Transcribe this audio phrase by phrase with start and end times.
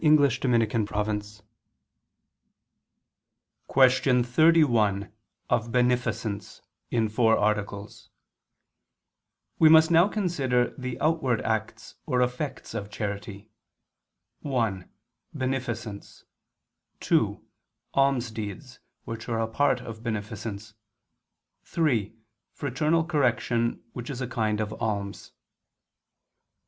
[3.67, 5.11] _______________________QUESTION 31
[5.47, 8.09] OF BENEFICENCE (In Four Articles)
[9.59, 13.51] We must now consider the outward acts or effects of charity,
[14.39, 14.89] (1)
[15.35, 16.23] Beneficence,
[17.01, 17.45] (2)
[17.93, 20.73] Almsdeeds, which are a part of beneficence,
[21.65, 22.11] (3)
[22.55, 25.33] Fraternal correction, which is a kind of alms.